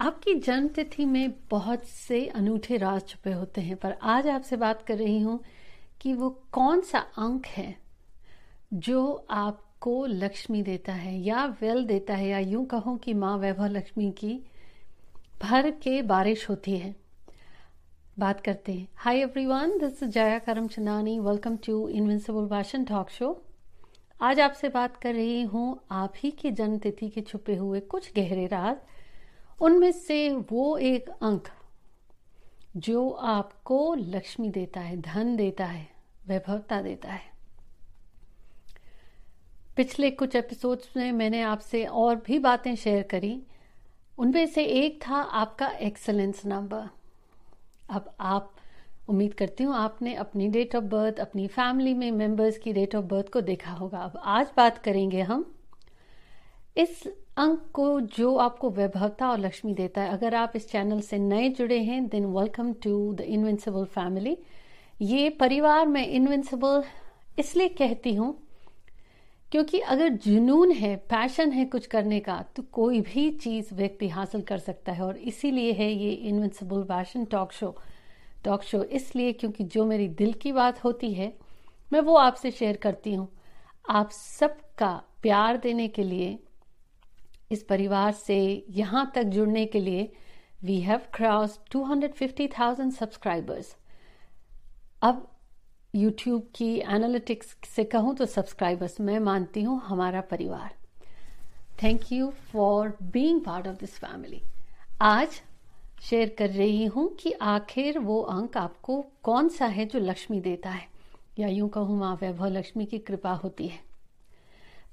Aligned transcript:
आपकी 0.00 0.34
जन्म 0.34 0.66
तिथि 0.68 1.04
में 1.04 1.32
बहुत 1.50 1.84
से 1.84 2.26
अनूठे 2.26 2.76
राज 2.76 3.06
छुपे 3.08 3.30
होते 3.32 3.60
हैं, 3.60 3.76
पर 3.76 3.94
आज 4.02 4.26
आपसे 4.28 4.56
बात 4.56 4.82
कर 4.82 4.96
रही 4.96 5.18
हूँ 5.20 5.38
कि 6.00 6.12
वो 6.14 6.28
कौन 6.52 6.80
सा 6.80 6.98
अंक 6.98 7.46
है 7.46 7.74
जो 8.74 9.26
आपको 9.30 10.04
लक्ष्मी 10.06 10.62
देता 10.62 10.92
है, 10.92 11.16
या 11.18 11.44
वेल 11.62 11.84
देता 11.86 12.14
है, 12.14 12.28
या 12.28 12.38
यूँ 12.38 12.64
कहो 12.66 12.94
कि 12.96 13.14
माँ 13.14 13.36
वैभव 13.38 13.66
लक्ष्मी 13.66 14.10
की 14.10 14.34
भर 15.42 15.70
के 15.82 16.00
बारिश 16.02 16.48
होती 16.50 16.76
है। 16.76 16.94
बात 18.18 18.40
करते 18.40 18.72
हैं। 18.72 18.86
Hi 18.96 19.20
everyone 19.20 19.76
this 19.78 20.02
is 20.02 20.10
Jaya 20.10 20.38
Karam 20.38 20.66
Chandani 20.68 21.18
welcome 21.20 21.56
to 21.56 21.88
invincible 21.88 22.46
passion 22.46 22.84
talk 22.84 23.10
show 23.10 23.40
आज 24.20 24.40
आपसे 24.40 24.68
बात 24.68 24.96
कर 24.96 25.14
रही 25.14 25.42
हूँ 25.42 25.78
आप 25.90 26.12
ही 26.16 26.30
की 26.30 26.50
जन्म 26.52 26.78
तिथि 26.78 27.08
के 27.08 27.20
छुपे 27.20 27.56
हुए 27.56 27.80
कुछ 27.90 28.12
गहरे 28.16 28.46
राज 28.46 28.76
उनमें 29.60 29.92
से 29.92 30.28
वो 30.50 30.76
एक 30.78 31.08
अंक 31.08 31.48
जो 32.76 33.10
आपको 33.10 33.94
लक्ष्मी 33.94 34.48
देता 34.50 34.80
है, 34.80 34.96
धन 34.96 35.36
देता 35.36 35.64
है, 35.64 35.88
वैभवता 36.26 36.82
देता 36.82 37.12
है। 37.12 37.32
पिछले 39.76 40.10
कुछ 40.10 40.36
एपिसोड्स 40.36 40.96
में 40.96 41.12
मैंने 41.12 41.42
आपसे 41.42 41.84
और 41.84 42.16
भी 42.16 42.38
बातें 42.38 42.74
शेयर 42.76 43.02
करी। 43.02 43.42
उनमें 44.18 44.46
से 44.46 44.64
एक 44.64 45.00
था 45.08 45.16
आपका 45.16 45.68
एक्सलेंस 45.68 46.46
नंबर 46.46 46.88
अब 47.90 48.14
आप, 48.20 48.54
उम्मीद 49.08 49.34
करती 49.34 49.64
हूँ 49.64 49.74
आपने 49.74 50.14
अपनी 50.14 50.48
डेट 50.48 50.76
ऑफ़ 50.76 50.84
बर्थ 50.84 51.18
अपनी 51.18 51.46
फैमिली 51.46 51.94
में 51.94 52.10
मेंबर्स 52.12 52.58
की 52.58 52.72
डेट 52.72 52.94
ऑफ़ 52.94 53.04
बर्थ 53.04 53.28
को 53.28 53.40
देखा 53.40 53.70
होगा। 53.70 53.98
अब 53.98 54.20
आज 54.24 54.50
बात 54.56 54.78
करेंगे 54.78 55.22
हम 55.22 55.54
इस 56.76 57.02
अंक 57.38 57.60
को 57.72 58.00
जो 58.00 58.34
आपको 58.36 58.68
वैभवता 58.70 59.28
और 59.30 59.38
लक्ष्मी 59.38 59.72
देता 59.74 60.00
है। 60.00 60.10
अगर 60.10 60.34
आप 60.34 60.52
इस 60.56 60.68
चैनल 60.70 61.00
से 61.00 61.18
नए 61.18 61.48
जुड़े 61.48 61.78
हैं 61.80 62.06
then 62.08 62.24
welcome 62.28 62.72
to 62.84 63.12
the 63.14 63.20
invincible 63.20 63.84
family 63.86 64.36
ये 65.00 65.28
परिवार 65.40 65.86
में 65.86 66.06
इनविंसिबल 66.06 66.82
इसलिए 67.38 67.68
कहती 67.70 68.14
हूँ, 68.14 68.34
क्योंकि 69.52 69.80
अगर 69.80 70.08
जुनून 70.16 70.72
है 70.72 70.94
पैशन 71.10 71.52
है 71.52 71.64
कुछ 71.66 71.86
करने 71.86 72.18
का 72.20 72.42
तो 72.56 72.62
कोई 72.72 73.00
भी 73.02 73.30
चीज़ 73.36 73.72
व्यक्ति 73.74 74.08
हासिल 74.08 74.42
कर 74.42 74.58
सकता 74.58 74.92
है। 74.92 75.02
और 75.02 75.16
इसीलिए 75.16 75.72
है 75.72 75.90
ये 75.92 76.10
invincible 76.10 76.82
passion 76.84 77.24
talk 77.26 77.52
show 77.52 77.74
talk 78.44 78.62
show 78.62 78.82
इसलिए 78.82 79.32
क्योंकि 79.34 79.64
जो 79.66 79.84
मेरी 79.84 80.08
दिल 80.16 80.32
की 80.32 80.52
बात 80.52 80.84
होती 80.84 81.12
है, 81.12 81.32
मैं 81.92 82.00
वो 82.00 82.16
आपसे 82.16 82.50
शेयर 82.50 82.76
करती 82.78 83.14
हूँ। 83.14 83.28
आप 83.90 84.10
सबका 84.12 84.92
प्यार 85.22 85.56
देने 85.58 85.88
के 85.88 86.02
लिए 86.02 86.38
इस 87.50 87.62
परिवार 87.62 88.12
से 88.12 88.66
यहाँ 88.70 89.10
तक 89.14 89.22
जुड़ने 89.22 89.64
के 89.66 89.80
लिए 89.80 90.12
वी 90.64 90.80
हैव 90.80 91.00
क्रॉस 91.14 91.58
250,000 91.74 92.90
सब्सक्राइबर्स 92.90 93.76
अब 95.02 95.26
यूट्यूब 95.94 96.48
की 96.54 96.74
एनालिटिक्स 96.78 97.56
से 97.66 97.84
कहूँ 97.84 98.14
तो 98.16 98.26
सब्सक्राइबर्स 98.26 99.00
मैं 99.00 99.18
मानती 99.20 99.62
हूँ 99.62 99.80
हमारा 99.80 100.20
परिवार. 100.20 100.74
Thank 101.82 102.12
you 102.12 102.30
for 102.52 102.96
being 103.02 103.40
part 103.40 103.66
of 103.66 103.76
this 103.76 103.98
family 103.98 104.42
आज 105.02 105.40
शेयर 106.02 106.34
कर 106.38 106.50
रही 106.50 106.84
हूँ 106.86 107.08
कि 107.14 107.32
आखिर 107.32 107.98
वो 107.98 108.20
अंक 108.22 108.56
आपको 108.56 109.04
कौन 109.22 109.48
सा 109.48 109.66
है 109.66 109.86
जो 109.86 109.98
लक्ष्मी 109.98 110.40
देता 110.40 110.70
है? 110.70 110.86
या 111.38 111.48
यूँ 111.48 111.68
कहूँ 111.68 111.98
माँ 111.98 112.14
वैभव 112.22 112.46
लक्ष्मी 112.46 112.86
की 112.86 112.98
कृपा 112.98 113.32
होती 113.32 113.68
है। 113.68 113.87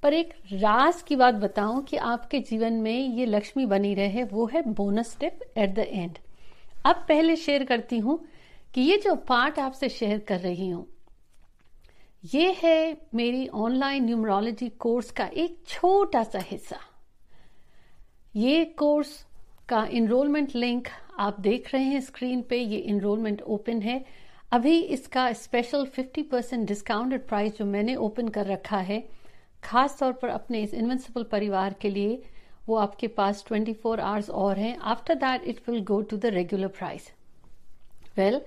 पर 0.05 0.13
एक 0.13 0.33
राज 0.53 1.01
की 1.01 1.15
बात 1.15 1.33
बताऊँ 1.33 1.81
कि 1.83 1.97
आपके 1.97 2.39
जीवन 2.39 2.73
में 2.73 3.15
ये 3.17 3.25
लक्ष्मी 3.25 3.65
बनी 3.65 3.93
रहे, 3.95 4.23
वो 4.23 4.45
है 4.47 4.61
bonus 4.63 5.15
tip 5.19 5.39
at 5.57 5.73
the 5.75 5.79
end 5.79 6.17
अब 6.85 6.95
पहले 7.07 7.35
शेयर 7.35 7.63
करती 7.65 7.97
हूँ 7.99 8.17
कि 8.73 8.81
ये 8.81 8.97
जो 8.97 9.15
पार्ट 9.29 9.57
आपसे 9.59 9.89
शेयर 9.89 10.19
कर 10.27 10.39
रही 10.39 10.69
हूँ, 10.69 10.85
ये 12.23 12.55
है 12.59 12.97
मेरी 13.15 13.47
ऑनलाइन 13.47 14.05
न्यूमरोलॉजी 14.05 14.69
कोर्स 14.79 15.11
का 15.11 15.25
एक 15.25 15.57
छोटा 15.67 16.23
सा 16.23 16.39
हिस्सा. 16.41 16.79
ये 18.35 18.63
कोर्स 18.77 19.17
का 19.69 19.85
इनरोलमेंट 19.93 20.55
लिंक 20.55 20.87
आप 21.19 21.39
देख 21.39 21.73
रहे 21.73 21.83
हैं 21.83 22.01
स्क्रीन 22.01 22.41
पे, 22.41 22.57
ये 22.57 22.77
इनरोलमेंट 22.77 23.41
ओपन 23.41 23.81
है. 23.81 24.03
अभी 24.53 24.79
इसका 24.79 25.31
स्पेशल 25.33 25.85
50 25.97 26.29
परसेंट 26.31 26.67
डिस्काउंटेड 26.67 27.27
प्राइस 27.27 27.57
जो 27.57 27.65
मैंने 27.65 27.95
ओपन 27.97 28.27
कर 28.29 28.45
रखा 28.45 28.77
है 28.79 29.03
खास 29.65 29.97
तौर 29.99 30.13
पर 30.13 30.27
अपने 30.27 30.61
इस 30.61 30.73
इन्वेंसिबल 30.73 31.23
परिवार 31.23 31.73
के 31.73 31.89
लिए, 31.89 32.21
वो 32.67 32.75
आपके 32.75 33.07
पास 33.07 33.43
24 33.43 33.73
फोर 33.73 33.99
आवर्स 33.99 34.29
और 34.29 34.59
हैं। 34.59 34.77
After 34.77 35.15
that 35.15 35.43
it 35.43 35.69
will 35.69 35.83
go 35.83 36.01
to 36.01 36.17
the 36.17 36.25
regular 36.25 36.67
price 36.67 37.11
well 38.17 38.41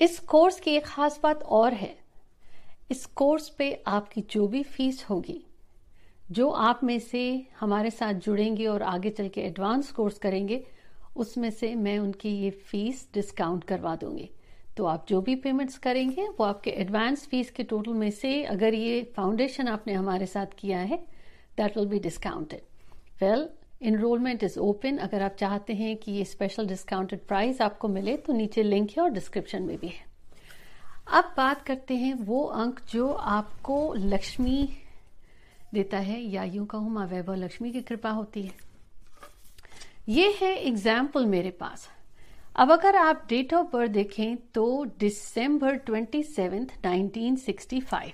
इस 0.00 0.18
कोर्स 0.18 0.60
की 0.60 0.70
एक 0.70 0.84
खास 0.86 1.18
बात 1.22 1.42
और 1.42 1.72
है। 1.72 1.94
इस 2.90 3.04
कोर्स 3.06 3.48
पे 3.48 3.72
आपकी 3.86 4.20
जो 4.30 4.46
भी 4.48 4.62
फ़ीस 4.62 5.04
होगी, 5.10 5.44
जो 6.30 6.48
आप 6.50 6.80
में 6.84 6.98
से 6.98 7.24
हमारे 7.60 7.90
साथ 7.90 8.14
जुड़ेंगे 8.14 8.66
और 8.66 8.82
आगे 8.82 9.10
चल 9.10 9.28
के 9.28 9.40
एडवांस 9.40 9.90
कोर्स 9.92 10.18
करेंगे, 10.18 10.64
उसमें 11.16 11.50
से 11.50 11.74
मैं 11.74 11.98
उनकी 11.98 12.28
ये 12.28 12.50
फ़ीस 12.50 13.08
डिस्काउंट 13.14 13.64
करवा 13.64 13.94
दूँगी। 13.96 14.30
तो 14.76 14.84
आप 14.86 15.04
जो 15.08 15.20
भी 15.20 15.34
पेमेंट्स 15.36 15.78
करेंगे, 15.78 16.26
वो 16.28 16.44
आपके 16.44 16.70
एडवांस 16.72 17.26
फ़ीस 17.28 17.50
के 17.50 17.62
टोटल 17.62 17.92
में 17.94 18.10
से 18.12 18.42
अगर 18.44 18.74
ये 18.74 19.02
फाउंडेशन 19.16 19.68
आपने 19.68 19.92
हमारे 19.94 20.26
साथ 20.26 20.54
किया 20.58 20.78
है 20.80 20.96
that 21.58 21.76
will 21.76 21.86
be 21.88 21.98
discounted 22.00 22.60
well 23.20 23.48
enrolment 23.82 24.42
is 24.44 24.58
open 24.60 24.96
अगर 24.98 25.22
आप 25.22 25.34
चाहते 25.38 25.74
हैं 25.74 25.96
कि 25.96 26.12
ये 26.12 26.24
स्पेशल 26.24 26.66
डिस्काउंटेड 26.66 27.26
प्राइस 27.28 27.60
आपको 27.62 27.88
मिले 27.88 28.16
तो 28.16 28.32
नीचे 28.32 28.62
लिंक 28.62 28.90
है 28.90 29.02
और 29.02 29.10
डिस्क्रिप्शन 29.10 29.62
में 29.62 29.76
भी 29.78 29.88
है। 29.88 30.12
अब 31.10 31.32
बात 31.36 31.62
करते 31.62 31.96
हैं 31.96 32.14
वो 32.16 32.42
अंक 32.44 32.80
जो 32.90 33.08
आपको 33.08 33.94
लक्ष्मी 33.94 34.68
देता 35.74 35.98
है, 35.98 36.20
या 36.22 36.44
यूँ 36.44 36.66
कहूँ 36.66 36.90
माँ 36.90 37.06
वैभव 37.06 37.34
लक्ष्मी 37.34 37.72
की 37.72 37.80
कृपा 37.82 38.10
होती 38.10 38.42
है। 38.42 38.52
ये 40.08 40.34
है 40.40 40.54
एग्ज़ाम्पल 40.58 41.26
मेरे 41.26 41.50
पास। 41.50 41.88
अब 42.56 42.72
अगर 42.72 42.96
आप 42.96 43.26
डेट 43.28 43.54
ऑफ़ 43.54 43.66
बर्थ 43.72 43.90
देखें 43.90 44.36
तो 44.36 44.84
December 44.98 45.76
twenty 45.76 46.22
seventh 46.22 46.66
nineteen 46.84 47.36
sixty 47.36 47.80
five 47.80 48.12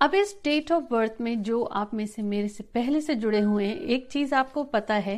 अब 0.00 0.14
इस 0.14 0.40
डेट 0.44 0.72
ऑफ़ 0.72 0.84
बर्थ 0.90 1.14
में 1.20 1.42
जो 1.42 1.62
आप 1.62 1.94
में 1.94 2.06
से 2.06 2.22
मेरे 2.22 2.48
से 2.48 2.62
पहले 2.64 3.00
से 3.00 3.14
जुड़े 3.14 3.40
हुए 3.40 3.66
हैं, 3.66 3.76
एक 3.76 4.10
चीज़ 4.10 4.34
आपको 4.34 4.64
पता 4.64 4.94
है 4.94 5.16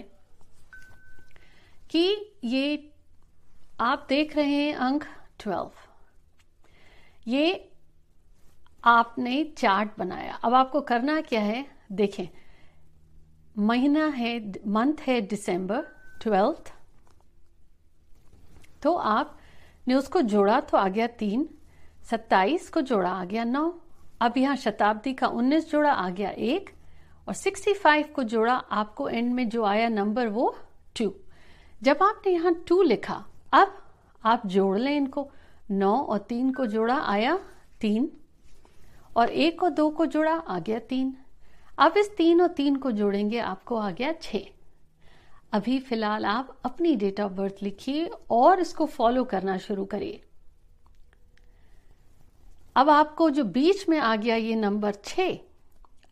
कि 1.91 2.33
ये 2.45 2.93
आप 3.81 4.07
देख 4.09 4.37
रहे 4.37 4.55
हैं 4.55 4.75
अंक 4.75 5.05
ट्वेल्व 5.39 5.71
ये 7.29 7.71
आपने 8.85 9.45
चार्ट 9.59 9.91
बनाया। 9.99 10.35
अब 10.35 10.55
आपको 10.55 10.81
करना 10.81 11.21
क्या 11.21 11.41
है? 11.41 11.67
देखें। 11.93 12.29
महीना 13.59 14.07
है 14.07 14.53
मंथ 14.67 14.95
है 15.07 15.21
दिसंबर 15.21 15.87
ट्वेल्थ 16.23 16.73
तो 18.83 18.95
आप 18.95 19.37
ने 19.89 19.95
उसको 19.95 20.21
जोड़ा 20.23 20.61
तो 20.61 20.77
आ 20.77 20.89
गया 20.89 21.07
तीन, 21.07 21.49
सत्ताईस 22.11 22.69
को 22.71 22.81
जोड़ा 22.83 23.11
आ 23.11 23.25
गया 23.25 23.45
नौ, 23.45 23.73
अब 24.23 24.39
यहाँ 24.39 24.57
शताब्दी 24.57 25.13
का 25.15 25.27
उन्नीस 25.29 25.71
जोड़ा 25.71 25.93
आ 25.93 26.09
गया 26.11 26.31
एक 26.31 26.71
और 27.29 27.35
सिक्सटी 27.35 27.73
फाइव 27.75 28.09
को 28.15 28.23
जोड़ा 28.25 28.55
आपको 28.55 29.09
एंड 29.09 29.33
में 29.35 29.49
जो 29.49 29.65
आया 29.65 29.89
नंबर 29.89 30.29
वो 30.29 30.55
टू 30.97 31.13
जब 31.83 32.03
आपने 32.03 32.33
यहाँ 32.33 32.55
टू 32.69 32.83
लिखा, 32.83 33.25
अब 33.53 33.79
आप 34.23 34.47
जोड़ 34.47 34.79
लें 34.79 34.97
इनको। 34.97 35.29
नौ 35.71 35.93
और 35.95 36.19
तीन 36.19 36.53
को 36.53 36.67
जोड़ा 36.67 36.99
आया 36.99 37.39
तीन 37.81 38.11
और 39.17 39.29
एक 39.29 39.63
और 39.63 39.71
दो 39.71 39.89
को 39.91 40.07
जोड़ा 40.07 40.33
आ 40.33 40.59
गया 40.59 40.79
तीन। 40.81 41.15
अब 41.79 41.97
इस 41.97 42.11
तीन 42.17 42.41
और 42.43 42.49
तीन 42.49 42.77
को 42.77 42.91
जोड़ेंगे 42.93 43.39
आपको 43.41 43.77
आ 43.77 43.91
गया 43.91 44.13
छह। 44.23 44.39
अभी 45.53 45.79
फ़िलहाल 45.79 46.25
आप 46.25 46.57
अपनी 46.65 46.95
डेट 46.97 47.21
ऑफ़ 47.21 47.33
बर्थ 47.33 47.63
लिखिए 47.63 48.11
और 48.31 48.61
इसको 48.61 48.87
फॉलो 48.87 49.25
करना 49.25 49.57
शुरू 49.59 49.85
करिए। 49.85 50.21
अब 52.77 52.91
आपको 52.91 53.29
जो 53.31 53.45
बीच 53.47 53.89
में 53.89 53.99
आ 53.99 54.15
गया 54.17 54.37
ये 54.37 54.55
नंबर 54.57 54.95
छ 55.05 55.21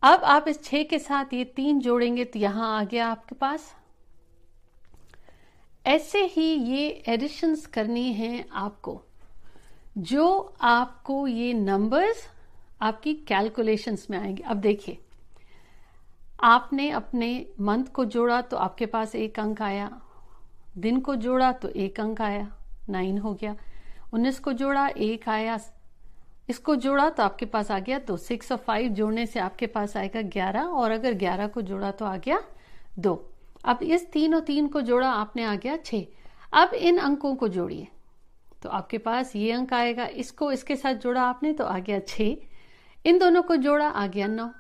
अब 0.03 0.23
आप 0.25 0.49
इस 0.49 0.63
छ 0.65 0.85
के 0.91 0.99
साथ 0.99 1.33
ये 1.35 1.45
तीन 1.57 1.81
जोड़ेंगे 1.81 2.25
तो 2.25 2.39
यहाँ 2.39 2.79
आ 2.79 2.85
गया 2.85 3.07
आपके 3.09 3.35
पास। 3.35 3.75
ऐसे 5.85 6.25
ही 6.27 6.43
ये 6.43 6.89
एडिशंस 7.09 7.67
करनी 7.67 8.13
है 8.13 8.45
आपको, 8.53 9.01
जो 9.99 10.55
आपको 10.61 11.27
ये 11.27 11.53
नंबर्स 11.55 12.27
आपकी 12.83 13.15
कैलकुलेशंस 13.29 14.07
में 14.11 14.19
आएँगे। 14.19 14.43
अब 14.43 14.57
देखिए 14.59 14.99
आपने 16.41 16.89
अपने 16.91 17.47
मंथ 17.61 17.85
को 17.95 18.05
जोड़ा 18.07 18.41
तो 18.43 18.57
आपके 18.59 18.87
पास 18.87 19.15
एक 19.15 19.39
अंक 19.41 19.61
आया, 19.63 19.91
दिन 20.79 21.01
को 21.01 21.15
जोड़ा 21.17 21.51
तो 21.55 21.69
एक 21.69 22.01
अंक 22.01 22.21
आया, 22.21 22.49
नाइन 22.91 23.19
हो 23.19 23.33
गया, 23.35 23.55
उन्नीस 24.13 24.39
को 24.39 24.53
जोड़ा, 24.53 24.87
एक 24.89 25.29
आया, 25.29 25.59
इसको 26.49 26.75
जोड़ा 26.77 27.09
तो 27.11 27.23
आपके 27.23 27.47
पास 27.47 27.71
आ 27.71 27.79
गया 27.79 27.99
तो 27.99 28.17
सिक्स 28.19 28.53
और 28.53 28.59
फाइव 28.59 28.93
जोड़ने 28.93 29.27
से 29.27 29.41
आपके 29.41 29.67
पास 29.69 29.97
आएगा 29.97 30.23
ग्यारह, 30.23 30.63
और 30.63 30.91
अगर 30.91 31.15
ग्यारह 31.15 31.47
को 31.47 31.63
जोड़ा 31.63 31.91
तो 31.91 32.05
आ 32.05 32.17
गया 32.17 32.43
दो। 32.99 33.15
अब 33.65 33.83
इस 33.83 34.11
तीन 34.13 34.35
और 34.35 34.41
तीन 34.41 34.69
को 34.69 34.81
जोड़ा, 34.81 35.11
आपने 35.11 35.45
आ 35.45 35.55
गया 35.57 35.77
छ 35.77 36.05
अब 36.53 36.75
इन 36.75 36.99
अंकों 36.99 37.35
को 37.35 37.49
जोड़िए 37.49 37.87
तो 38.63 38.69
आपके 38.69 38.99
पास 38.99 39.35
ये 39.37 39.53
अंक 39.53 39.73
आएगा, 39.75 40.07
इसको 40.07 40.51
इसके 40.53 40.77
साथ 40.77 40.95
जोड़ा 40.97 41.23
आपने 41.23 41.53
तो 41.53 41.65
आ 41.65 41.79
गया 41.79 41.99
छ 42.09 42.21
इन 43.05 43.19
दोनों 43.19 43.43
को 43.43 43.57
जोड़ा, 43.57 43.87
आ 43.87 44.07
गया 44.07 44.27
नौ। 44.29 44.51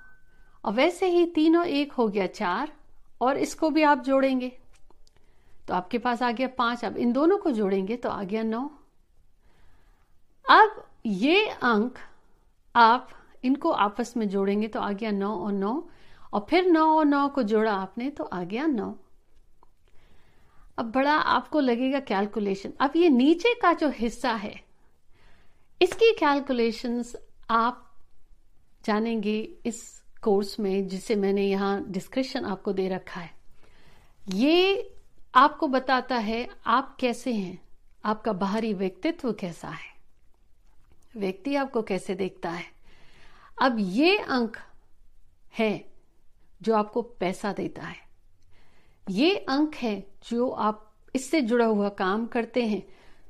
और 0.64 0.72
वैसे 0.72 1.06
ही 1.08 1.24
तीनों 1.26 1.64
एक 1.66 1.92
हो 1.92 2.08
गया 2.08 2.26
चार, 2.28 2.72
और 3.20 3.38
इसको 3.38 3.70
भी 3.70 3.82
आप 3.82 4.02
जोड़ेंगे। 4.04 4.52
तो 5.68 5.74
आपके 5.74 5.98
पास 5.98 6.22
आ 6.22 6.30
गया 6.32 6.48
पाँच। 6.58 6.84
अब 6.84 6.96
इन 6.96 7.12
दोनों 7.12 7.38
को 7.38 7.50
जोड़ेंगे 7.52 7.96
तो 7.96 8.08
आ 8.08 8.22
गया 8.22 8.42
नौ। 8.42 8.68
अब 10.44 10.82
ये 11.06 11.46
अंक 11.46 11.98
आप 12.74 13.08
इनको 13.44 13.70
आपस 13.72 14.16
में 14.16 14.28
जोड़ेंगे 14.28 14.68
तो 14.68 14.80
आ 14.80 14.90
गया 14.92 15.10
नौ 15.10 15.34
और 15.36 15.52
नौ, 15.52 15.72
और 16.32 16.46
फिर 16.50 16.66
नौ 16.66 16.86
और 16.88 17.04
नौ 17.04 17.28
को 17.28 17.42
जोड़ा 17.44 17.72
आपने 17.72 18.10
तो 18.10 18.24
आ 18.24 18.42
गया 18.44 18.66
नौ। 18.66 18.94
अब 20.78 20.90
बड़ा 20.92 21.14
आपको 21.14 21.60
लगेगा 21.60 22.00
कैलकुलेशन 22.00 22.72
अब 22.80 22.92
ये 22.96 23.08
नीचे 23.10 23.54
का 23.54 23.72
जो 23.72 23.88
हिस्सा 23.90 24.32
है, 24.34 24.54
इसकी 25.80 26.12
कैलकुलेशंस 26.14 27.14
आप 27.50 27.86
जानेंगे 28.84 29.38
इस 29.66 29.99
कोर्स 30.22 30.58
में 30.60 30.88
जिसे 30.88 31.14
मैंने 31.16 31.46
यहाँ 31.46 31.84
डिस्क्रिप्शन 31.88 32.44
आपको 32.44 32.72
दे 32.72 32.88
रखा 32.88 33.20
है। 33.20 33.30
ये 34.20 34.90
आपको 35.34 35.68
बताता 35.68 36.16
है 36.16 36.46
आप 36.68 36.96
कैसे 37.00 37.32
हैं, 37.32 37.58
आपका 38.04 38.32
बाहरी 38.34 38.72
व्यक्तित्व 38.74 39.32
कैसा 39.32 39.68
है, 39.68 39.88
व्यक्ति 41.16 41.54
आपको 41.56 41.82
कैसे 41.82 42.14
देखता 42.14 42.50
है। 42.50 42.64
अब 43.58 43.76
ये 43.80 44.16
अंक 44.18 44.56
है 45.54 45.84
जो 46.60 46.74
आपको 46.74 47.02
पैसा 47.02 47.52
देता 47.52 47.82
है। 47.82 47.96
ये 49.04 49.34
अंक 49.48 49.74
है 49.74 49.98
जो 50.30 50.48
आप 50.48 50.86
इससे 51.14 51.40
जुड़ा 51.42 51.64
हुआ 51.66 51.88
काम 51.90 52.26
करते 52.26 52.64
हैं 52.64 52.82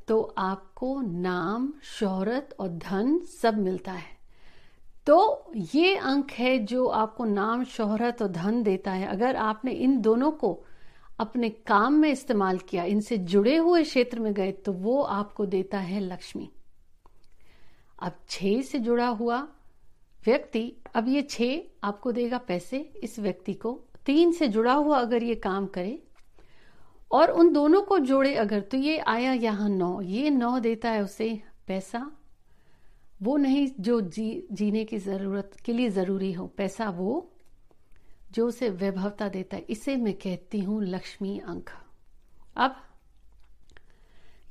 तो 0.08 0.20
आपको 0.38 1.00
नाम, 1.02 1.72
शोहरत 1.90 2.56
और 2.60 2.68
धन 2.68 3.18
सब 3.32 3.58
मिलता 3.58 3.92
है। 3.92 4.18
तो 5.10 5.52
ये 5.74 5.94
अंक 5.96 6.30
है 6.30 6.58
जो 6.58 6.86
आपको 6.86 7.24
नाम, 7.24 7.62
शोहरत 7.64 8.20
और 8.22 8.28
धन 8.28 8.62
देता 8.62 8.90
है। 8.90 9.06
अगर 9.06 9.36
आपने 9.36 9.72
इन 9.72 10.00
दोनों 10.00 10.30
को 10.32 10.52
अपने 11.20 11.48
काम 11.66 11.94
में 11.94 12.10
इस्तेमाल 12.10 12.58
किया, 12.58 12.84
इनसे 12.84 13.16
जुड़े 13.18 13.56
हुए 13.56 13.82
क्षेत्र 13.82 14.20
में 14.20 14.32
गए 14.34 14.52
तो 14.52 14.72
वो 14.72 15.00
आपको 15.02 15.46
देता 15.46 15.78
है 15.78 16.00
लक्ष्मी। 16.00 16.48
अब 18.02 18.12
छ 18.28 18.62
से 18.62 18.78
जुड़ा 18.78 19.06
हुआ 19.08 19.40
व्यक्ति, 20.24 20.76
अब 20.94 21.08
ये 21.08 21.22
छ 21.22 21.42
आपको 21.84 22.12
देगा 22.12 22.38
पैसे। 22.38 22.78
इस 23.02 23.18
व्यक्ति 23.18 23.54
को 23.54 23.72
तीन 24.06 24.32
से 24.32 24.48
जुड़ा 24.48 24.72
हुआ 24.72 24.98
अगर 24.98 25.22
ये 25.22 25.34
काम 25.34 25.66
करे 25.66 25.98
और 27.10 27.30
उन 27.30 27.52
दोनों 27.52 27.82
को 27.82 27.98
जोड़े 27.98 28.34
अगर 28.34 28.60
तो 28.60 28.76
ये 28.76 28.98
आया 28.98 29.32
यहाँ 29.32 29.68
नौ। 29.68 30.00
ये 30.00 30.30
नौ 30.30 30.58
देता 30.60 30.90
है 30.90 31.02
उसे 31.02 31.40
पैसा 31.66 32.10
वो 33.20 33.36
नहीं 33.36 33.66
जो 33.80 34.00
जी, 34.00 34.46
जीने 34.52 34.84
की 34.84 34.98
ज़रूरत 34.98 35.56
के 35.64 35.72
लिए 35.72 35.88
ज़रूरी 35.90 36.32
हो, 36.32 36.46
पैसा 36.46 36.88
वो 36.90 37.32
जो 38.32 38.46
उसे 38.48 38.68
वैभवता 38.70 39.28
देता 39.28 39.56
है, 39.56 39.64
इसे 39.70 39.96
मैं 39.96 40.14
कहती 40.14 40.60
हूँ 40.60 40.82
लक्ष्मी 40.84 41.38
अंक। 41.40 41.70
अब 42.56 42.76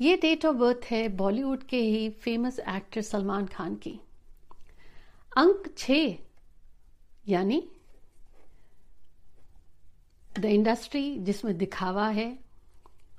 ये 0.01 0.15
डेट 0.17 0.45
ऑफ़ 0.45 0.55
बर्थ 0.55 0.85
है 0.85 1.07
बॉलीवुड 1.17 1.63
के 1.63 1.77
ही 1.77 2.09
फ़ेमस 2.09 2.59
एक्टर 2.59 3.01
सलमान 3.01 3.45
खान 3.47 3.75
की। 3.75 3.99
अंक 5.31 5.73
छ 5.77 5.91
यानी 7.29 7.63
द 10.29 10.45
इंडस्ट्री 10.45 11.17
जिसमें 11.19 11.57
दिखावा 11.57 12.07
है 12.09 12.27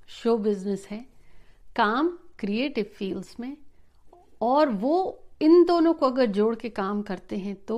शो 0.08 0.36
बिज़नेस 0.38 0.86
है, 0.90 1.04
काम 1.76 2.08
क्रिएटिव 2.38 2.84
फील्ड्स 2.94 3.38
में, 3.40 3.56
और 4.42 4.68
वो 4.68 5.26
इन 5.40 5.64
दोनों 5.64 5.92
को 5.94 6.06
अगर 6.06 6.26
जोड़ 6.28 6.54
के 6.54 6.68
काम 6.70 7.02
करते 7.02 7.36
हैं 7.38 7.54
तो 7.64 7.76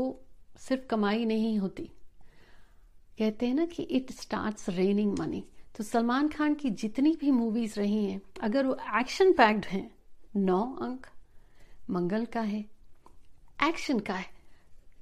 सिर्फ़ 0.58 0.86
कमाई 0.86 1.24
नहीं 1.24 1.58
होती। 1.58 1.90
कहते 3.18 3.46
हैं 3.46 3.54
ना 3.54 3.64
कि 3.66 3.82
इट 3.82 4.12
स्टार्ट 4.12 4.68
रेनिंग 4.68 5.18
मनी 5.18 5.44
तो 5.76 5.84
सलमान 5.84 6.28
खान 6.28 6.54
की 6.54 6.70
जितनी 6.72 7.16
भी 7.20 7.30
मूवीज़ 7.30 7.78
रही 7.80 8.04
हैं, 8.04 8.20
अगर 8.42 8.66
वो 8.66 8.76
एक्शन 8.98 9.32
पैक्ड 9.32 9.64
हैं, 9.64 9.90
नौ 10.36 10.62
अंक, 10.82 11.06
मंगल 11.90 12.24
का 12.24 12.40
है 12.40 12.64
एक्शन 13.60 13.98
का 13.98 14.14
है, 14.14 14.26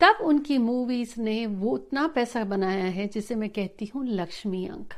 तब 0.01 0.19
उनकी 0.23 0.59
मूवीज़ 0.59 1.21
ने 1.21 1.45
वो 1.47 1.71
उतना 1.71 2.07
पैसा 2.09 2.45
बनाया 2.45 2.85
है 2.87 3.07
जिसे 3.09 3.35
मैं 3.35 3.51
कहती 3.51 3.91
हूँ 3.95 4.07
लक्ष्मी 4.07 4.67
अंक। 4.67 4.95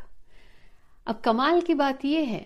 अब 1.07 1.21
कमाल 1.25 1.61
की 1.61 1.75
बात 1.75 2.05
यह 2.05 2.29
है, 2.29 2.45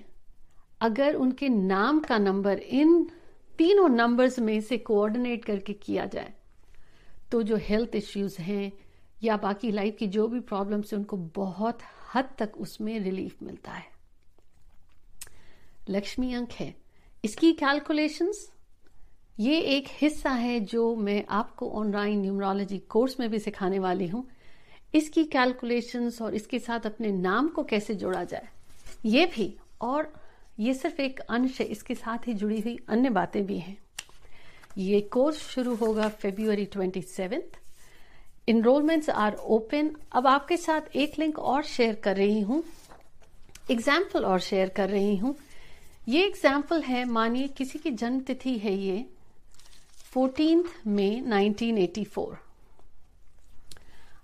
अगर 0.80 1.14
उनके 1.14 1.48
नाम 1.48 2.00
का 2.00 2.18
नंबर 2.18 2.58
इन 2.58 3.06
तीनों 3.58 3.88
नंबर्स 3.88 4.38
में 4.38 4.60
से 4.60 4.78
कोऑर्डिनेट 4.80 5.44
करके 5.44 5.72
किया 5.74 6.06
जाए। 6.06 6.32
तो 7.32 7.42
जो 7.42 7.56
हेल्थ 7.58 7.94
इश्यूज़ 7.96 8.40
हैं 8.42 8.72
या 9.22 9.36
बाकी 9.36 9.70
लाइफ 9.70 9.96
की 9.98 10.06
जो 10.08 10.26
भी 10.28 10.40
प्रॉब्लम्स 10.42 10.92
है, 10.92 10.98
उनको 10.98 11.16
बहुत 11.16 11.78
हद 12.14 12.28
तक 12.38 12.56
उसमें 12.56 12.98
रिलीफ 13.00 13.42
मिलता 13.42 13.72
है। 13.72 13.84
लक्ष्मी 15.90 16.32
अंक 16.34 16.52
है। 16.52 16.74
इसकी 17.24 17.52
कैलकुलेशंस 17.54 18.48
ये 19.40 19.58
एक 19.60 19.88
हिस्सा 19.92 20.30
है 20.30 20.58
जो 20.62 20.94
मैं 20.96 21.24
आपको 21.30 21.70
ऑनलाइन 21.70 22.20
न्यूमरोलॉजी 22.20 22.78
कोर्स 22.88 23.18
में 23.20 23.28
भी 23.30 23.38
सिखाने 23.38 23.78
वाली 23.78 24.06
हूँ। 24.08 24.26
इसकी 24.94 25.24
कैलकुलेशंस 25.26 26.20
और 26.22 26.34
इसके 26.34 26.58
साथ 26.58 26.86
अपने 26.86 27.10
नाम 27.12 27.48
को 27.48 27.62
कैसे 27.64 27.94
जोड़ा 27.94 28.22
जाए, 28.24 28.48
ये 29.06 29.26
भी 29.26 29.54
और 29.80 30.12
ये 30.58 30.74
सिर्फ़ 30.74 31.00
एक 31.02 31.20
अंश 31.20 31.60
है, 31.60 31.66
इसके 31.66 31.94
साथ 31.94 32.26
ही 32.26 32.34
जुड़ी 32.34 32.60
हुई 32.60 32.78
अन्य 32.88 33.10
बातें 33.10 33.44
भी 33.46 33.58
हैं। 33.58 33.76
ये 34.78 35.00
कोर्स 35.12 35.38
शुरू 35.48 35.74
होगा 35.74 36.08
February 36.14 36.64
twenty 36.66 37.02
seventh 37.02 37.58
enrolments 38.48 39.10
are 39.10 39.34
open 39.34 39.90
अब 40.12 40.26
आपके 40.26 40.56
साथ 40.56 40.96
एक 40.96 41.18
लिंक 41.18 41.38
और 41.38 41.62
शेयर 41.64 41.94
कर 42.04 42.16
रही 42.16 42.40
हूँ। 42.40 42.62
एग्ज़ाम्पल 43.70 44.24
और 44.24 44.40
शेयर 44.40 44.68
कर 44.68 44.88
रही 44.88 45.16
हूँ। 45.16 45.34
ये 46.08 46.24
एग्ज़ाम्पल 46.26 46.82
है, 46.82 47.04
मानिए 47.04 47.48
किसी 47.48 47.78
की 47.78 47.90
जन्म 47.92 48.20
तिथि 48.20 48.56
है 48.58 48.74
ये 48.74 49.04
फोर्टीन 50.12 50.64
मई 50.88 51.20
1984 51.22 52.36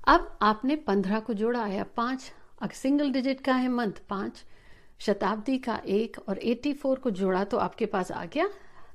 अब 0.09 0.39
आपने 0.43 0.77
पंद्रह 0.79 1.21
को 1.21 1.35
जोड़ा 1.35 1.65
है 1.65 1.83
पाँच 1.97 2.31
सिंगल 2.75 3.11
डिजिट 3.13 3.41
का 3.41 3.55
है 3.55 3.69
मंथ, 3.71 3.93
पाँच। 4.09 4.45
शताब्दी 5.07 5.59
का 5.59 5.81
एक 5.87 6.17
और 6.29 6.39
84 6.39 6.99
को 6.99 7.11
जोड़ा 7.11 7.45
तो 7.45 7.57
आपके 7.57 7.87
पास 7.87 8.13
आ 8.13 8.25
गया 8.25 8.49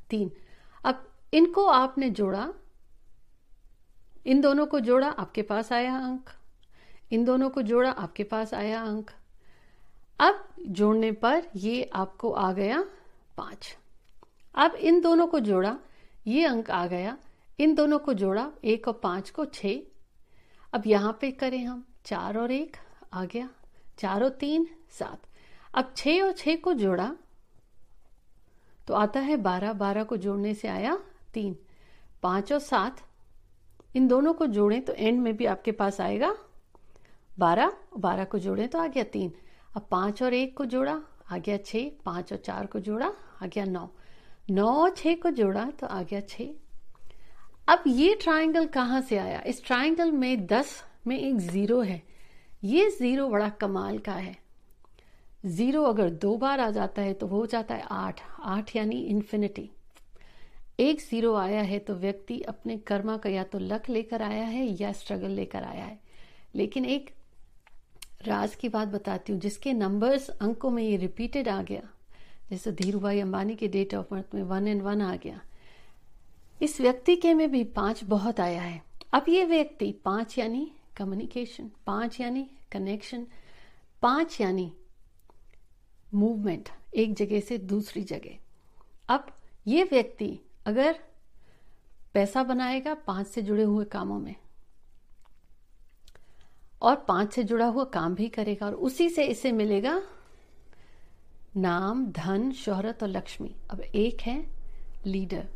तीन। 0.09 0.31
अब 0.85 1.07
इनको 1.33 1.65
आपने 1.65 2.09
जोड़ा, 2.09 2.53
इन 4.25 4.41
दोनों 4.41 4.65
को 4.65 4.79
जोड़ा, 4.79 5.07
आपके 5.07 5.41
पास 5.41 5.71
आया 5.71 5.97
अंक। 5.97 6.29
इन 7.11 7.25
दोनों 7.25 7.49
को 7.49 7.61
जोड़ा, 7.61 7.91
आपके 7.91 8.23
पास 8.23 8.53
आया 8.53 8.81
अंक। 8.81 9.11
अब 10.19 10.47
जोड़ने 10.67 11.11
पर 11.11 11.47
ये 11.55 11.89
आपको 11.93 12.31
आ 12.31 12.51
गया 12.51 12.81
पाँच। 13.37 13.77
अब 14.55 14.75
इन 14.75 15.01
दोनों 15.01 15.27
को 15.27 15.39
जोड़ा, 15.39 15.77
ये 16.27 16.45
अंक 16.45 16.71
आ 16.71 16.85
गया, 16.87 17.17
इन 17.59 17.75
दोनों 17.75 17.99
को 17.99 18.13
जोड़ा, 18.13 18.51
एक 18.63 18.87
और 18.87 18.99
पाँच 19.03 19.29
को 19.29 19.45
छ 19.45 19.65
अब 20.73 20.83
यहाँ 20.87 21.17
पे 21.21 21.31
करें 21.31 21.63
हम, 21.65 21.85
चार 22.05 22.37
और 22.37 22.51
एक 22.51 22.77
आ 23.13 23.25
गया, 23.25 23.49
चार 23.99 24.23
और 24.23 24.29
तीन, 24.29 24.67
सात। 24.89 25.26
अब 25.73 25.93
छ 25.97 26.07
और 26.23 26.31
छ 26.31 26.55
को 26.63 26.73
जोड़ा 26.73 27.11
तो 28.87 28.93
आता 28.93 29.19
है 29.19 29.37
बारह 29.37 29.73
बारह 29.73 30.03
को 30.03 30.17
जोड़ने 30.17 30.53
से 30.53 30.67
आया 30.67 30.97
तीन। 31.33 31.55
पाँच 32.23 32.51
और 32.53 32.59
सात, 32.59 33.01
इन 33.95 34.07
दोनों 34.07 34.33
को 34.33 34.45
जोड़ें 34.47 34.81
तो 34.85 34.93
एंड 34.93 35.19
में 35.21 35.35
भी 35.37 35.45
आपके 35.45 35.71
पास 35.71 35.99
आएगा 36.01 36.35
बारह 37.31 37.73
बारह 37.97 38.23
को 38.23 38.39
जोड़ें 38.39 38.67
तो 38.67 38.79
आ 38.79 38.87
गया 38.87 39.03
तीन। 39.03 39.31
अब 39.75 39.87
पाँच 39.91 40.23
और 40.23 40.33
एक 40.33 40.55
को 40.57 40.65
जोड़ा, 40.65 40.99
आ 41.31 41.37
गया 41.37 41.57
छ 41.57 41.75
पाँच 42.05 42.31
और 42.33 42.39
चार 42.39 42.65
को 42.65 42.79
जोड़ा, 42.79 43.11
आ 43.41 43.45
गया 43.45 43.65
नौ। 43.65 43.89
नौ 44.51 44.71
और 44.73 44.89
छ 44.89 45.15
को 45.21 45.29
जोड़ा 45.31 45.65
तो 45.71 45.87
आ 45.87 46.01
गया 46.03 46.21
छ 46.21 46.49
अब 47.67 47.83
ये 47.87 48.13
ट्रायंगल 48.15 48.65
कहाँ 48.65 49.01
से 49.01 49.17
आया? 49.17 49.41
इस 49.41 49.63
ट्रायंगल 49.65 50.11
में 50.11 50.45
दस 50.47 50.83
में 51.07 51.17
एक 51.19 51.37
ज़ीरो 51.39 51.81
है। 51.81 52.01
ये 52.63 52.89
ज़ीरो 52.89 53.27
बड़ा 53.29 53.49
कमाल 53.51 53.97
का 53.97 54.13
है। 54.13 54.35
ज़ीरो 55.43 55.83
अगर 55.83 56.09
दो 56.09 56.35
बार 56.37 56.59
आ 56.59 56.69
जाता 56.71 57.01
है 57.01 57.13
तो 57.13 57.27
हो 57.27 57.45
जाता 57.45 57.75
है 57.75 57.85
आठ 57.91 58.21
आठ 58.39 58.75
यानी 58.75 59.01
इन्फिनिटी 59.01 59.69
एक 60.79 60.99
ज़ीरो 61.01 61.33
आया 61.35 61.61
है 61.61 61.79
तो 61.79 61.95
व्यक्ति 61.95 62.39
अपने 62.41 62.77
कर्मा 62.77 63.17
का 63.17 63.29
या 63.29 63.43
तो 63.43 63.59
लक 63.59 63.89
लेकर 63.89 64.21
आया 64.21 64.43
है 64.43 64.65
या 64.81 64.91
स्ट्रगल 64.91 65.29
लेकर 65.31 65.63
आया 65.63 65.85
है। 65.85 65.99
लेकिन 66.55 66.85
एक 66.85 67.09
राज 68.25 68.55
की 68.55 68.69
बात 68.69 68.87
बताती 68.87 69.33
हूँ, 69.33 69.39
जिसके 69.41 69.73
नंबर्स 69.73 70.29
अंकों 70.29 70.69
में 70.69 70.83
ये 70.83 70.95
रिपीटेड 70.97 71.49
आ 71.49 71.61
गया, 71.61 71.81
जैसे 72.49 72.71
धीरू 72.71 72.99
भाई 72.99 73.19
अंबानी 73.19 73.55
के 73.55 73.67
डेट 73.67 73.95
ऑफ़ 73.95 74.05
बर्थ 74.11 74.35
में 74.35 74.43
वन 74.43 74.67
एंड 74.67 74.81
वन 74.81 75.01
आ 75.01 75.15
गया। 75.15 75.41
इस 76.61 76.79
व्यक्ति 76.81 77.15
के 77.15 77.33
में 77.33 77.49
भी 77.51 77.63
पाँच 77.63 78.03
बहुत 78.03 78.39
आया 78.39 78.61
है। 78.61 78.81
अब 79.13 79.25
ये 79.29 79.45
व्यक्ति 79.45 79.91
पाँच 80.05 80.37
यानी 80.37 80.71
कम्युनिकेशन 80.97 81.71
पाँच 81.85 82.19
यानी 82.21 82.49
कनेक्शन 82.71 83.25
पाँच 84.01 84.39
यानी 84.41 84.71
मूवमेंट 86.17 86.69
एक 86.95 87.13
जगह 87.13 87.39
से 87.39 87.57
दूसरी 87.57 88.03
जगह। 88.03 88.37
अब 89.09 89.27
ये 89.67 89.83
व्यक्ति 89.83 90.39
अगर 90.65 90.99
पैसा 92.13 92.43
बनाएगा 92.43 92.93
पाँच 93.07 93.27
से 93.27 93.41
जुड़े 93.41 93.63
हुए 93.63 93.85
कामों 93.85 94.19
में 94.19 94.35
और 96.81 96.95
पाँच 97.07 97.33
से 97.33 97.43
जुड़ा 97.43 97.65
हुआ 97.65 97.83
काम 97.83 98.15
भी 98.15 98.27
करेगा 98.29 98.65
और 98.65 98.73
उसी 98.73 99.09
से 99.09 99.23
इसे 99.23 99.51
मिलेगा 99.51 100.01
नाम, 101.57 102.05
धन, 102.07 102.51
शोहरत 102.51 103.03
और 103.03 103.09
लक्ष्मी। 103.09 103.55
अब 103.71 103.81
एक 103.81 104.21
है 104.21 104.41
लीडर 105.05 105.47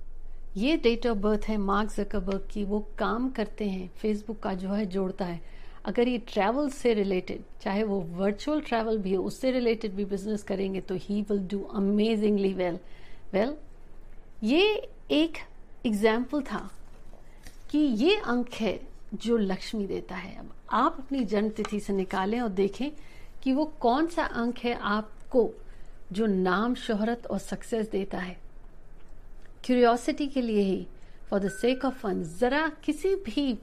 ये 0.58 0.78
डेट 0.78 1.08
ऑफ़ 1.08 1.18
बर्थ 1.18 1.46
है 1.48 1.58
मार्क 1.58 1.92
जकरबर्ग 1.92 2.48
की 2.52 2.64
वो 2.64 2.80
काम 3.00 3.30
करते 3.30 3.70
हैं 3.70 3.88
फेसबुक 3.98 4.40
का 4.40 4.54
जो 4.54 4.70
है, 4.70 4.86
जोड़ता 4.86 5.26
है। 5.26 5.42
अगर 5.86 6.08
ये 6.08 6.18
ट्रैवल 6.28 6.70
से 6.70 6.94
रिलेटेड 6.94 7.44
चाहे 7.62 7.84
वो 7.84 8.00
वर्चुअल 8.12 8.62
ट्रैवल 8.62 8.98
भी 8.98 9.14
हो, 9.14 9.24
उससे 9.24 9.52
रिलेटेड 9.52 9.94
भी 9.94 10.06
बिज़नेस 10.06 10.44
करेंगे 10.44 10.82
तो 10.82 10.96
he 10.98 11.22
will 11.22 11.40
do 11.48 11.62
amazingly 11.76 12.54
well 12.54 12.80
well 13.34 13.56
ये 14.44 14.90
एक 15.12 15.38
एग्ज़ाम्पल 15.86 16.42
था 16.42 16.70
कि 17.72 17.78
ये 17.78 18.16
अंक 18.18 18.54
है 18.54 18.80
जो 19.16 19.38
लक्ष्मी 19.38 19.86
देता 19.88 20.16
है। 20.16 20.36
अब 20.38 20.54
आप 20.72 20.98
अपनी 21.00 21.24
जन्म 21.26 21.50
तिथि 21.50 21.80
से 21.80 21.94
निकालें 21.94 22.40
और 22.42 22.50
देखें 22.52 22.90
कि 23.44 23.54
वो 23.54 23.66
कौन 23.82 24.08
सा 24.08 24.24
अंक 24.24 24.60
है 24.60 24.74
आपको 24.74 25.50
जो 26.12 26.26
नाम, 26.26 26.76
शोहरत 26.76 27.28
और 27.28 27.40
सक्सेस 27.40 27.90
देता 27.90 28.18
है। 28.18 28.38
क्यूरियोसिटी 29.66 30.28
के 30.28 30.42
लिए 30.42 30.62
ही 30.62 30.86
for 31.30 31.40
the 31.40 31.50
sake 31.52 31.86
of 31.86 32.00
fun 32.00 32.24
जरा 32.40 32.68
किसी 32.84 33.16
भी 33.18 33.54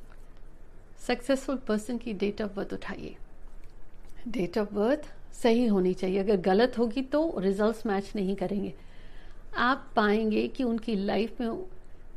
सक्सेसफुल 1.07 1.57
पर्सन 1.57 1.99
की 1.99 2.13
डेट 2.13 2.43
ऑफ़ 2.43 2.53
बर्थ 2.57 2.73
उठाइए। 2.73 3.17
डेट 4.29 4.59
ऑफ़ 4.59 4.75
बर्थ 4.75 5.35
सही 5.35 5.67
होनी 5.67 5.95
चाहिए। 5.95 6.19
अगर 6.19 6.37
गलत 6.37 6.79
होगी 6.79 7.03
तो 7.03 7.39
रिजल्ट्स 7.39 7.87
मैच 7.87 8.13
नहीं 8.17 8.37
करेंगे। 8.37 8.75
आप 9.57 9.93
पाएँगे 9.97 10.49
कि 10.49 10.65
उनकी 10.65 10.95
लाइफ 10.95 11.41
में 11.41 11.65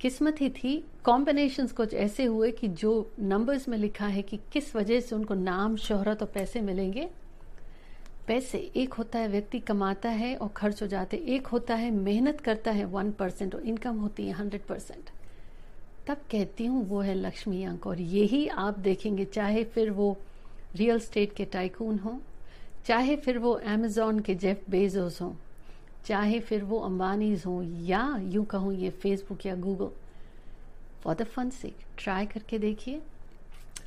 किस्मत 0.01 0.41
ही 0.41 0.49
थी। 0.49 0.85
कॉम्बिनेशन 1.03 1.67
कुछ 1.67 1.93
ऐसे 1.93 2.23
हुए 2.23 2.51
कि 2.51 2.67
जो 2.67 3.11
नंबर्स 3.19 3.67
में 3.69 3.77
लिखा 3.77 4.07
है 4.07 4.21
कि 4.21 4.39
किस 4.53 4.75
वजह 4.75 4.99
से 4.99 5.15
उनको 5.15 5.33
नाम, 5.33 5.75
शोहरत 5.75 6.21
और 6.21 6.27
पैसे 6.27 6.61
मिलेंगे। 6.61 7.09
पैसे, 8.27 8.57
एक 8.75 8.93
होता 8.93 9.19
है 9.19 9.27
व्यक्ति 9.27 9.59
कमाता 9.59 10.09
है 10.09 10.35
और 10.35 10.47
खर्च 10.47 10.81
हो 10.81 10.87
जाते 10.87 11.17
एक 11.17 11.47
होता 11.47 11.75
है 11.75 11.91
मेहनत 11.91 12.41
करता 12.41 12.71
है 12.71 12.85
वन 12.85 13.11
परसेंट 13.11 13.55
और 13.55 13.61
इनकम 13.61 13.97
होती 13.97 14.27
है 14.27 14.33
हंड्रेड 14.33 14.61
परसेंट 14.61 15.09
तब 16.07 16.17
कहती 16.31 16.65
हूँ, 16.65 16.85
वो 16.87 17.01
है 17.01 17.13
लक्ष्मी 17.13 17.63
अंक। 17.63 17.87
और 17.87 18.01
यही 18.01 18.47
आप 18.47 18.79
देखेंगे, 18.79 19.25
चाहे 19.25 19.63
फिर 19.63 19.91
वो 19.91 20.17
रियल 20.75 20.99
स्टेट 20.99 21.33
के 21.33 21.45
टाइकून 21.45 21.99
हो, 21.99 22.19
चाहे 22.85 23.15
फिर 23.15 23.37
वो 23.37 23.51
अमेजोन 23.53 24.19
के 24.19 24.35
जेफ 24.35 24.63
बेजोस 24.69 25.21
हों, 25.21 25.33
चाहे 26.05 26.39
फिर 26.39 26.63
वो 26.63 26.79
अंबानीज 26.79 27.45
हों, 27.45 27.63
या 27.85 28.17
यूँ 28.23 28.45
कहूँ, 28.45 28.73
ये 28.73 28.89
फेसबुक 28.89 29.45
या 29.45 29.55
Google 29.55 29.91
for 31.03 31.15
the 31.15 31.23
fun 31.25 31.49
sake 31.49 31.77
try 31.97 32.25
करके 32.25 32.59
देखिए। 32.59 33.01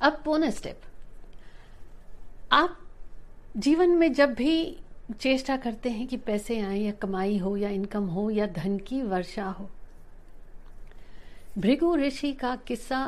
अब 0.00 0.22
बोनस 0.24 0.56
स्टेप 0.56 0.80
आप 2.52 2.78
जीवन 3.56 3.90
में 3.90 4.12
जब 4.12 4.34
भी 4.34 4.76
चेष्टा 5.20 5.56
करते 5.56 5.90
हैं 5.90 6.06
कि 6.06 6.16
पैसे 6.16 6.58
आए 6.60 6.78
या 6.78 6.92
कमाई 6.92 7.38
हो 7.38 7.56
या 7.56 7.68
इनकम 7.68 8.06
हो 8.06 8.28
या 8.30 8.46
धन 8.46 8.78
की 8.78 9.02
वर्षा 9.02 9.44
हो 9.50 9.68
भृगु 11.58 11.94
ऋषि 11.96 12.32
का 12.32 12.54
किस्सा 12.66 12.98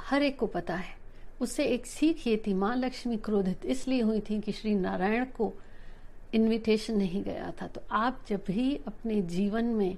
हर 0.00 0.22
एक 0.22 0.38
को 0.38 0.46
पता 0.46 0.74
है। 0.74 0.96
उससे 1.40 1.64
एक 1.66 1.86
सीख 1.86 2.26
ये 2.26 2.36
थी, 2.46 2.54
माँ 2.54 2.74
लक्ष्मी 2.76 3.16
क्रोधित 3.16 3.64
इसलिए 3.66 4.00
हुई 4.00 4.20
थी 4.20 4.40
कि 4.40 4.52
श्री 4.52 4.74
नारायण 4.74 5.24
को 5.36 5.52
इनविटेशन 6.34 6.96
नहीं 6.96 7.22
गया 7.22 7.52
था। 7.62 7.66
तो 7.66 7.82
आप 7.92 8.20
जब 8.28 8.44
भी 8.46 8.74
अपने 8.86 9.20
जीवन 9.22 9.64
में 9.64 9.96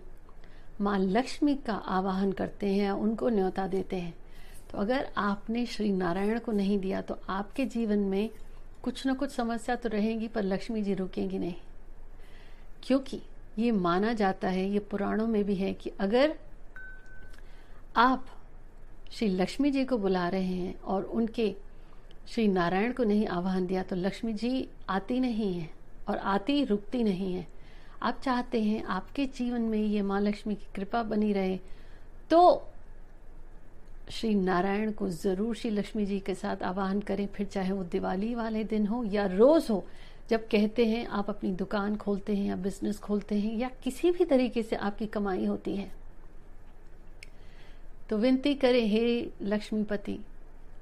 माँ 0.80 0.98
लक्ष्मी 0.98 1.54
का 1.56 1.74
आवाहन 1.74 2.32
करते 2.32 2.66
हैं, 2.68 2.90
उनको 2.90 3.28
न्योता 3.28 3.66
देते 3.66 3.96
हैं 3.96 4.14
तो 4.70 4.78
अगर 4.78 5.08
आपने 5.16 5.66
श्री 5.66 5.92
नारायण 5.92 6.38
को 6.38 6.52
नहीं 6.52 6.78
दिया 6.78 7.00
तो 7.00 7.18
आपके 7.28 7.64
जीवन 7.66 7.98
में 7.98 8.30
कुछ 8.82 9.06
न 9.06 9.14
कुछ 9.14 9.30
समस्या 9.30 9.76
तो 9.76 9.88
रहेगी, 9.88 10.28
पर 10.28 10.42
लक्ष्मी 10.42 10.82
जी 10.82 10.94
रुकेंगी 10.94 11.38
नहीं। 11.38 11.54
क्योंकि 12.82 13.20
ये 13.58 13.70
माना 13.72 14.12
जाता 14.12 14.48
है, 14.48 14.68
ये 14.70 14.78
पुराणों 14.80 15.26
में 15.26 15.44
भी 15.44 15.54
है 15.54 15.72
कि 15.74 15.92
अगर 16.00 16.34
आप 17.96 18.24
श्री 19.12 19.26
लक्ष्मी 19.28 19.70
जी 19.70 19.84
को 19.84 19.96
बुला 19.98 20.26
रहे 20.28 20.42
हैं 20.44 20.74
और 20.84 21.04
उनके 21.04 21.54
श्री 22.28 22.46
नारायण 22.48 22.92
को 22.92 23.04
नहीं 23.04 23.26
आह्वान 23.26 23.66
दिया 23.66 23.82
तो 23.82 23.96
लक्ष्मी 23.96 24.32
जी 24.32 24.68
आती 24.88 25.20
नहीं 25.20 25.52
है 25.54 25.68
और 26.08 26.16
आती, 26.16 26.64
रुकती 26.64 27.02
नहीं 27.04 27.32
है। 27.34 27.46
आप 28.02 28.20
चाहते 28.24 28.62
हैं 28.62 28.82
आपके 28.84 29.26
जीवन 29.36 29.62
में 29.62 29.78
ये 29.78 30.02
माँ 30.02 30.20
लक्ष्मी 30.20 30.54
की 30.54 30.66
कृपा 30.74 31.02
बनी 31.04 31.32
रहे 31.32 31.58
तो 32.30 32.68
श्री 34.10 34.34
नारायण 34.34 34.92
को 34.92 35.08
ज़रूर 35.10 35.56
श्री 35.56 35.70
लक्ष्मी 35.70 36.06
जी 36.06 36.20
के 36.20 36.34
साथ 36.34 36.62
आवाहन 36.64 37.00
करें। 37.00 37.26
फिर 37.26 37.46
चाहे 37.46 37.72
वो 37.72 37.84
दिवाली 37.84 38.34
वाले 38.34 38.64
दिन 38.64 38.86
हो 38.86 39.04
या 39.04 39.26
रोज 39.28 39.70
हो, 39.70 39.84
जब 40.30 40.48
कहते 40.48 40.86
हैं 40.86 41.06
आप 41.08 41.30
अपनी 41.30 41.52
दुकान 41.54 41.96
खोलते 41.96 42.36
हैं 42.36 42.46
या 42.46 42.56
बिज़नेस 42.56 42.98
खोलते 42.98 43.34
हैं 43.34 43.58
या 43.58 43.70
किसी 43.84 44.10
भी 44.10 44.24
तरीके 44.24 44.62
से 44.62 44.76
आपकी 44.78 45.06
कमाई 45.08 45.46
होती 45.46 45.76
है 45.76 45.90
तो 48.08 48.18
विनती 48.18 48.54
करें, 48.54 48.86
हे 48.86 49.30
लक्ष्मीपति, 49.42 50.18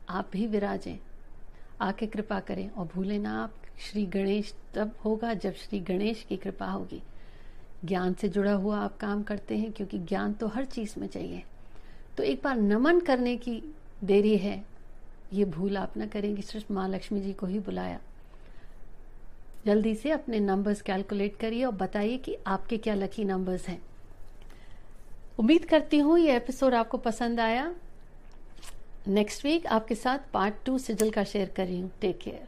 आप 0.09 0.31
भी 0.33 0.47
विराजें। 0.47 0.99
आके 1.81 2.07
कृपा 2.07 2.41
करें। 2.41 2.71
और 2.71 2.87
भूलें 2.87 3.19
ना 3.19 3.45
आप, 3.45 3.53
श्री 3.79 4.07
गणेश 4.07 4.55
तब 4.75 4.93
होगा 5.05 5.35
जब 5.35 5.55
श्री 5.55 5.81
गणेश 5.81 6.27
की 6.29 6.37
कृपा 6.37 6.67
होगी। 6.67 7.03
ज्ञान 7.85 8.15
से 8.15 8.29
जुड़ा 8.29 8.53
हुआ 8.53 8.79
आप 8.79 8.97
काम 8.97 9.23
करते 9.23 9.59
हैं, 9.59 9.73
क्योंकि 9.73 9.99
ज्ञान 9.99 10.33
तो 10.33 10.47
हर 10.47 10.65
चीज़ 10.65 11.01
में 11.01 11.07
चाहिए। 11.07 11.43
तो 12.17 12.23
एक 12.23 12.41
बार 12.45 12.57
नमन 12.57 13.01
करने 13.01 13.37
की 13.37 13.63
देरी 14.05 14.37
है। 14.37 14.65
ये 15.33 15.45
भूल 15.45 15.77
आप 15.77 15.97
ना 15.97 16.07
करेंगे। 16.07 16.43
सिर्फ़ 16.43 16.73
माँ 16.73 16.89
लक्ष्मी 16.89 17.21
जी 17.21 17.33
को 17.33 17.47
ही 17.47 17.59
बुलाया। 17.59 18.01
जल्दी 19.67 19.95
से 19.95 20.11
अपने 20.11 20.41
नंबर्स 20.41 20.83
कैलकुलेट 20.83 21.37
करिए 21.37 21.65
और 21.65 21.73
बताइए 21.73 22.19
कि 22.19 22.37
आपके 22.47 22.79
क्या 22.79 22.95
लकी 22.95 23.25
नंबर्स 23.25 23.69
हैं। 23.69 23.83
उम्मीद 25.39 25.65
करती 25.65 25.99
हूँ 25.99 26.19
ये 26.19 26.37
एपिसोड 26.37 26.75
आपको 26.75 26.99
पसंद 26.99 27.41
आया। 27.41 27.71
नेक्स्ट 29.09 29.45
वीक 29.45 29.67
आपके 29.67 29.95
साथ 29.95 30.19
पार्ट 30.33 30.55
टू 30.67 30.79
सिजल 30.79 31.11
का 31.11 31.25
शेयर 31.25 31.49
कर 31.57 31.67
रही 31.67 31.81
हूँ। 31.81 31.91
Take 32.01 32.19
care 32.19 32.47